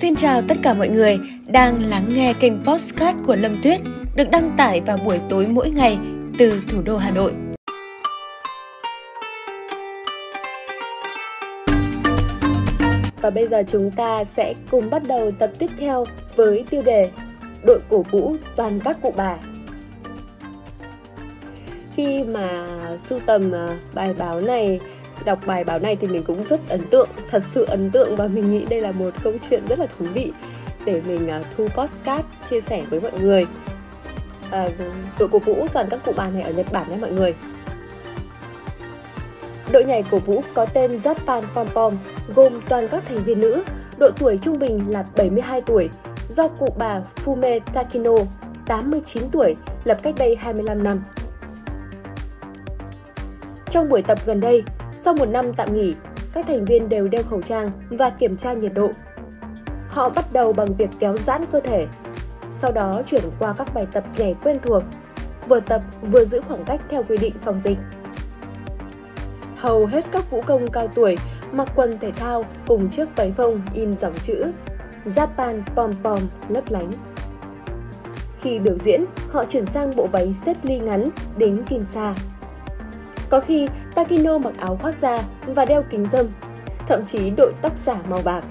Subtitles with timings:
[0.00, 3.80] Xin chào tất cả mọi người đang lắng nghe kênh Postcard của Lâm Tuyết,
[4.16, 5.98] được đăng tải vào buổi tối mỗi ngày
[6.38, 7.32] từ thủ đô Hà Nội.
[13.20, 16.04] Và bây giờ chúng ta sẽ cùng bắt đầu tập tiếp theo
[16.36, 17.10] với tiêu đề
[17.66, 19.36] Đội cổ vũ toàn các cụ bà.
[21.96, 22.66] Khi mà
[23.08, 24.80] sưu tầm ờ, bài báo này
[25.24, 28.26] đọc bài báo này thì mình cũng rất ấn tượng thật sự ấn tượng và
[28.26, 30.32] mình nghĩ đây là một câu chuyện rất là thú vị
[30.84, 33.46] để mình uh, thu postcard chia sẻ với mọi người
[34.48, 34.72] uh,
[35.18, 37.34] đội cổ vũ toàn các cụ bà này ở Nhật Bản nhé mọi người
[39.72, 41.94] Đội nhảy cổ vũ có tên Japan Pom Pom
[42.34, 43.62] gồm toàn các thành viên nữ,
[43.98, 45.90] độ tuổi trung bình là 72 tuổi,
[46.36, 48.14] do cụ bà Fume Takino,
[48.66, 51.02] 89 tuổi, lập cách đây 25 năm.
[53.70, 54.62] Trong buổi tập gần đây,
[55.04, 55.94] sau một năm tạm nghỉ,
[56.32, 58.90] các thành viên đều đeo khẩu trang và kiểm tra nhiệt độ.
[59.88, 61.86] Họ bắt đầu bằng việc kéo giãn cơ thể,
[62.58, 64.82] sau đó chuyển qua các bài tập nhảy quen thuộc,
[65.48, 67.78] vừa tập vừa giữ khoảng cách theo quy định phòng dịch.
[69.56, 71.16] Hầu hết các vũ công cao tuổi
[71.52, 74.52] mặc quần thể thao cùng chiếc váy phông in dòng chữ
[75.04, 76.90] Japan Pom Pom lấp lánh.
[78.40, 82.14] Khi biểu diễn, họ chuyển sang bộ váy xếp ly ngắn đến kim sa
[83.30, 86.26] có khi Takino mặc áo khoác da và đeo kính dâm,
[86.88, 88.44] thậm chí đội tóc giả màu bạc.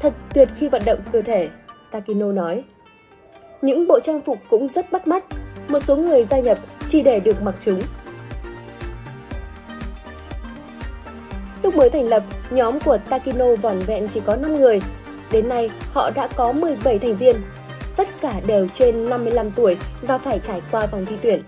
[0.00, 1.48] Thật tuyệt khi vận động cơ thể,
[1.90, 2.64] Takino nói.
[3.62, 5.24] Những bộ trang phục cũng rất bắt mắt,
[5.68, 7.80] một số người gia nhập chỉ để được mặc chúng.
[11.62, 14.80] Lúc mới thành lập, nhóm của Takino vỏn vẹn chỉ có 5 người.
[15.30, 17.36] Đến nay, họ đã có 17 thành viên.
[17.96, 21.42] Tất cả đều trên 55 tuổi và phải trải qua vòng thi tuyển.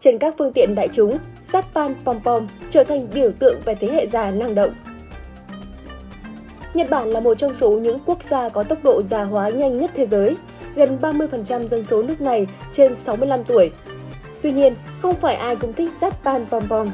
[0.00, 1.18] Trên các phương tiện đại chúng,
[1.52, 4.70] Japan Pom Pom trở thành biểu tượng về thế hệ già năng động.
[6.74, 9.80] Nhật Bản là một trong số những quốc gia có tốc độ già hóa nhanh
[9.80, 10.36] nhất thế giới,
[10.74, 13.72] gần 30% dân số nước này trên 65 tuổi.
[14.42, 16.88] Tuy nhiên, không phải ai cũng thích Japan Pom Pom.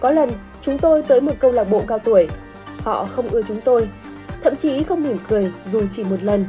[0.00, 0.30] Có lần,
[0.60, 2.28] chúng tôi tới một câu lạc bộ cao tuổi.
[2.78, 3.88] Họ không ưa chúng tôi,
[4.42, 6.46] thậm chí không mỉm cười dù chỉ một lần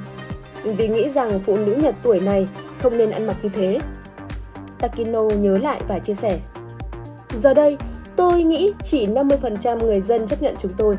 [0.63, 2.47] vì nghĩ rằng phụ nữ Nhật tuổi này
[2.79, 3.79] không nên ăn mặc như thế.
[4.79, 6.39] Takino nhớ lại và chia sẻ.
[7.41, 7.77] Giờ đây,
[8.15, 10.97] tôi nghĩ chỉ 50% người dân chấp nhận chúng tôi.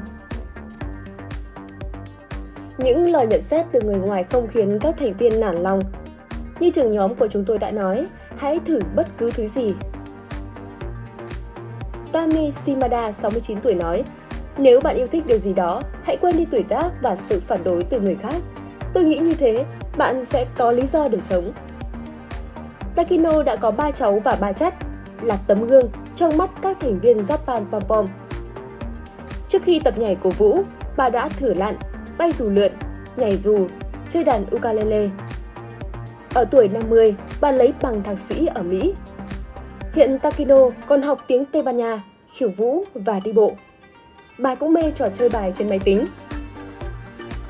[2.78, 5.81] Những lời nhận xét từ người ngoài không khiến các thành viên nản lòng.
[6.60, 9.75] Như trưởng nhóm của chúng tôi đã nói, hãy thử bất cứ thứ gì.
[12.12, 14.04] Tami Shimada, 69 tuổi nói,
[14.58, 17.64] nếu bạn yêu thích điều gì đó, hãy quên đi tuổi tác và sự phản
[17.64, 18.34] đối từ người khác.
[18.94, 19.65] Tôi nghĩ như thế,
[19.97, 21.53] bạn sẽ có lý do để sống.
[22.94, 24.75] Takino đã có ba cháu và ba chắt,
[25.22, 28.05] là tấm gương trong mắt các thành viên Japan Pom Pom.
[29.49, 30.59] Trước khi tập nhảy cổ vũ,
[30.97, 31.77] bà đã thử lặn,
[32.19, 32.72] bay dù lượn,
[33.16, 33.66] nhảy dù,
[34.12, 35.06] chơi đàn ukulele.
[36.34, 38.94] Ở tuổi 50, bà lấy bằng thạc sĩ ở Mỹ.
[39.93, 43.53] Hiện Takino còn học tiếng Tây Ban Nha, khiêu vũ và đi bộ.
[44.38, 46.05] Bà cũng mê trò chơi bài trên máy tính.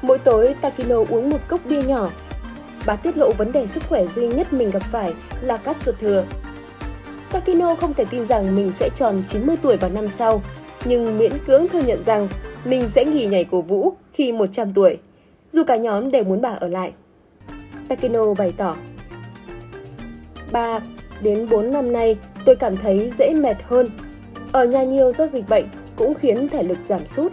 [0.06, 2.10] Mỗi tối, Takino uống một cốc bia nhỏ.
[2.86, 5.98] Bà tiết lộ vấn đề sức khỏe duy nhất mình gặp phải là cắt ruột
[5.98, 6.24] thừa.
[7.30, 10.42] Takino không thể tin rằng mình sẽ tròn 90 tuổi vào năm sau,
[10.84, 12.28] nhưng miễn cưỡng thừa nhận rằng
[12.64, 14.98] mình sẽ nghỉ nhảy cổ vũ khi 100 tuổi,
[15.52, 16.92] dù cả nhóm đều muốn bà ở lại.
[17.88, 18.76] Takino bày tỏ.
[20.52, 20.80] 3
[21.22, 23.90] đến 4 năm nay, tôi cảm thấy dễ mệt hơn.
[24.52, 25.64] Ở nhà nhiều do dịch bệnh
[25.96, 27.32] cũng khiến thể lực giảm sút.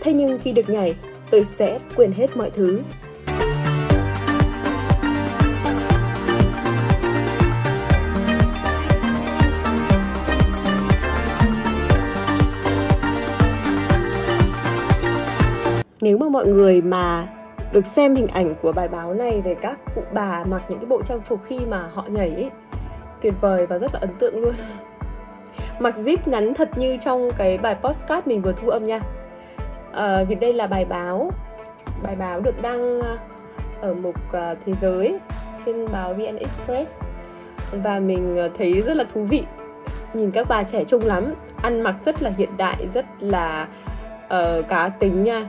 [0.00, 0.94] Thế nhưng khi được nhảy,
[1.30, 2.82] tôi sẽ quên hết mọi thứ.
[16.00, 17.28] Nếu mà mọi người mà
[17.72, 20.86] được xem hình ảnh của bài báo này về các cụ bà mặc những cái
[20.86, 22.50] bộ trang phục khi mà họ nhảy ấy,
[23.22, 24.54] tuyệt vời và rất là ấn tượng luôn
[25.78, 29.00] mặc zip ngắn thật như trong cái bài postcard mình vừa thu âm nha
[29.96, 31.30] à, vì đây là bài báo.
[32.02, 33.18] Bài báo được đăng ờ,
[33.80, 35.18] ở mục uh, thế giới
[35.66, 37.00] trên báo VN Express.
[37.72, 39.42] Và mình thấy rất là thú vị.
[40.14, 43.68] Nhìn các bà trẻ trung lắm ăn mặc rất là hiện đại rất là
[44.24, 45.48] uh, cá tính nha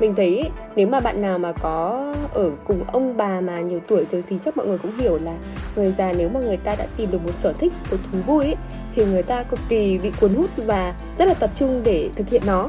[0.00, 4.04] mình thấy nếu mà bạn nào mà có ở cùng ông bà mà nhiều tuổi
[4.12, 5.32] rồi thì chắc mọi người cũng hiểu là
[5.76, 8.44] người già nếu mà người ta đã tìm được một sở thích một thú vui
[8.44, 8.56] ấy,
[8.94, 12.28] thì người ta cực kỳ bị cuốn hút và rất là tập trung để thực
[12.28, 12.68] hiện nó.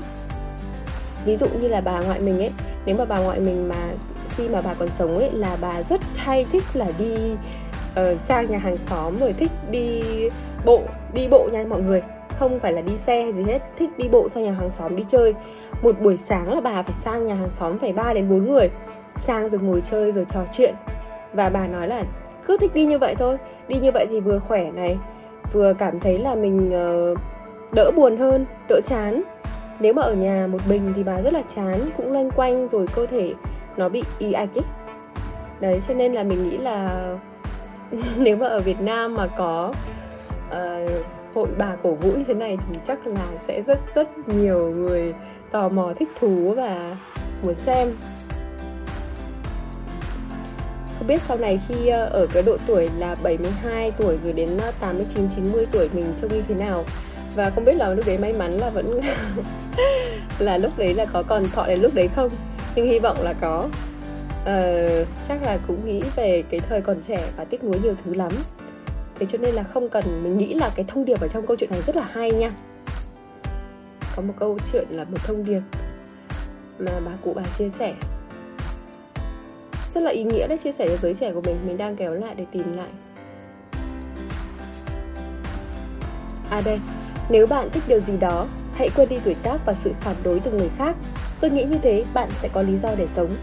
[1.26, 2.52] Ví dụ như là bà ngoại mình ấy
[2.86, 3.90] nếu mà bà ngoại mình mà
[4.30, 8.52] khi mà bà còn sống ấy là bà rất hay thích là đi uh, sang
[8.52, 10.02] nhà hàng xóm rồi thích đi
[10.66, 10.82] bộ
[11.14, 12.02] đi bộ nha mọi người.
[12.40, 14.96] Không phải là đi xe hay gì hết thích đi bộ sang nhà hàng xóm
[14.96, 15.34] đi chơi
[15.82, 18.70] một buổi sáng là bà phải sang nhà hàng xóm phải 3 đến 4 người
[19.16, 20.76] sang rồi ngồi chơi rồi trò chuyện.
[21.34, 22.04] Và bà nói là
[22.46, 23.38] cứ thích đi như vậy thôi
[23.68, 24.98] đi như vậy thì vừa khỏe này
[25.54, 27.18] vừa cảm thấy là mình uh,
[27.74, 29.24] đỡ buồn hơn đỡ chán.
[29.80, 32.86] Nếu mà ở nhà một mình thì bà rất là chán cũng loanh quanh rồi
[32.96, 33.34] cơ thể
[33.78, 34.66] nó bị y ạch ấy.
[35.60, 37.08] Đấy cho nên là mình nghĩ là
[38.18, 39.74] nếu mà ở Việt Nam mà có
[40.50, 40.90] uh,
[41.36, 45.14] hội bà cổ vũ như thế này thì chắc là sẽ rất rất nhiều người
[45.52, 46.98] tò mò thích thú và
[47.44, 47.88] muốn xem.
[50.98, 54.50] Không biết sau này khi ờ, ở cái độ tuổi là 72 tuổi rồi đến
[54.62, 56.86] ờ, 89 90 tuổi mình trông như thế nào?
[57.36, 58.86] Và không biết là lúc đấy may mắn là vẫn
[60.40, 62.30] là lúc đấy là có còn thọ đến lúc đấy không?
[62.76, 63.70] Nhưng hy vọng là có.
[64.42, 68.14] Uh, chắc là cũng nghĩ về cái thời còn trẻ và tiếc nuối nhiều thứ
[68.14, 68.32] lắm
[69.20, 71.58] thế cho nên là không cần mình nghĩ là cái thông điệp ở trong câu
[71.60, 72.52] chuyện này rất là hay nha.
[74.16, 75.62] Có một câu chuyện là một thông điệp
[76.80, 77.94] mà bà cụ bà chia sẻ.
[79.94, 81.58] Rất là ý nghĩa đấy, chia sẻ với giới trẻ của mình.
[81.68, 82.90] Mình đang kéo lại để tìm lại.
[86.50, 86.80] À đây,
[87.30, 90.40] nếu bạn thích điều gì đó, hãy quên đi tuổi tác và sự phản đối
[90.40, 90.96] từ người khác.
[91.42, 93.36] Tôi nghĩ như thế, bạn sẽ có lý do để sống.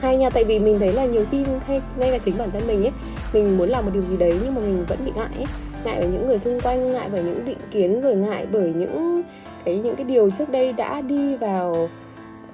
[0.00, 2.66] Hay nha, tại vì mình thấy là nhiều khi hay ngay là chính bản thân
[2.66, 2.92] mình ấy
[3.32, 5.46] mình muốn làm một điều gì đấy nhưng mà mình vẫn bị ngại ấy.
[5.84, 9.22] Ngại bởi những người xung quanh ngại bởi những định kiến rồi ngại bởi những
[9.64, 11.88] cái những cái điều trước đây đã đi vào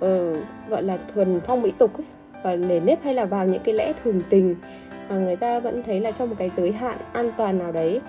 [0.05, 0.37] uh,
[0.69, 2.07] gọi là thuần phong mỹ tục ấy
[2.43, 4.57] và nề nếp hay là vào những cái lẽ thường tình.
[5.09, 8.01] Mà người ta vẫn thấy là trong một cái giới hạn an toàn nào đấy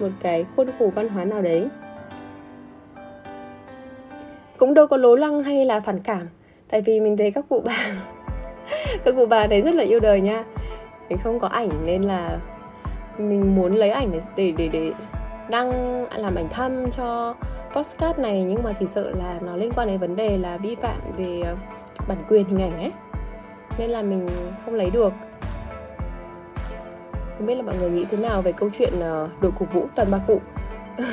[0.00, 1.66] một cái khuôn khổ văn hóa nào đấy.
[4.56, 6.26] Cũng đâu có lố lăng hay là phản cảm
[6.70, 7.86] tại vì mình thấy các cụ bà
[9.04, 10.44] các cụ bà đấy rất là yêu đời nha
[11.08, 12.38] mình không có ảnh nên là
[13.18, 14.92] mình muốn lấy ảnh để để để, để
[15.48, 17.34] đăng làm ảnh thăm cho
[17.74, 18.42] postcard này.
[18.42, 21.40] Nhưng mà chỉ sợ là nó liên quan đến vấn đề là vi phạm về
[21.44, 21.56] ờ,
[22.08, 22.92] bản quyền hình ảnh ấy.
[23.78, 24.28] Nên là mình
[24.64, 25.12] không lấy được.
[27.38, 29.86] Không biết là mọi người nghĩ thế nào về câu chuyện ờ, đội cổ vũ
[29.94, 30.40] toàn bà cụ?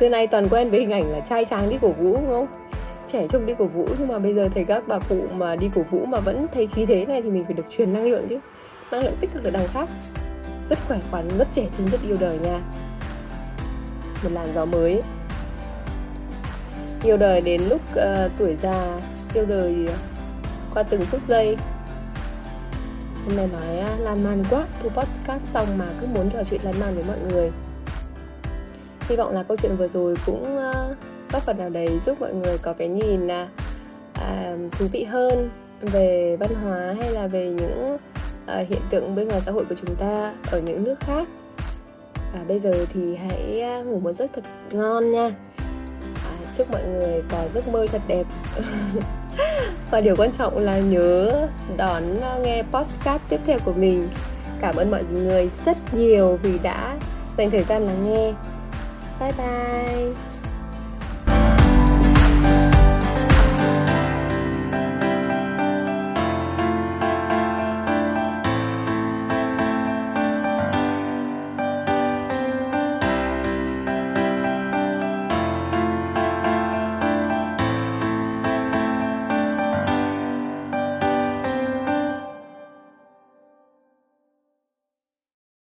[0.00, 2.46] Xưa nay toàn quen với hình ảnh là trai tráng đi cổ vũ đúng không?
[3.12, 5.70] Trẻ trông đi cổ vũ nhưng mà bây giờ thấy các bà cụ mà đi
[5.74, 8.26] cổ vũ mà vẫn thấy khí thế này thì mình phải được truyền năng lượng
[8.28, 8.38] chứ.
[8.90, 9.90] Năng lượng tích cực ở đằng khác.
[10.70, 12.60] Rất khỏe khoắn rất trẻ trung rất yêu đời nha.
[14.24, 15.02] Một làn gió mới.
[17.02, 19.00] Yêu đời đến lúc uh, tuổi già
[19.34, 19.88] yêu đời
[20.74, 21.56] qua từng phút giây.
[23.24, 24.64] Hôm nay nói uh, lan man quá.
[24.82, 27.50] Thu podcast xong mà cứ muốn trò chuyện lan man với mọi người.
[29.08, 30.96] Hy vọng là câu chuyện vừa rồi cũng uh,
[31.32, 33.48] góp phần nào đấy giúp mọi người có cái nhìn à,
[34.14, 35.50] à, thú vị hơn
[35.80, 37.96] về văn hóa hay là về những
[38.46, 41.28] à, hiện tượng bên ngoài xã hội của chúng ta ở những nước khác?
[42.32, 45.30] Và bây giờ thì hãy à, ngủ một giấc thật ngon nha.
[46.14, 48.24] À, chúc mọi người có giấc mơ thật đẹp.
[49.90, 54.04] Và điều quan trọng là nhớ đón à, nghe podcast tiếp theo của mình.
[54.60, 56.96] Cảm ơn mọi người rất nhiều vì đã
[57.38, 58.32] dành thời gian lắng nghe.
[59.20, 60.35] Bye bye.